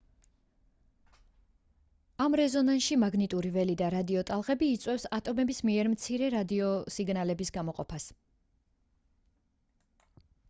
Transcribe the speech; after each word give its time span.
ამ 2.23 2.35
რეზონანსში 2.39 2.95
მაგნიტური 3.03 3.51
ველი 3.57 3.75
და 3.81 3.89
რადიოტალღები 3.95 4.69
იწვევს 4.77 5.05
ატომების 5.17 5.61
მიერ 5.71 5.89
მცირე 5.91 6.29
რადიოსიგნალების 6.37 7.53
გამოყოფას 7.59 8.07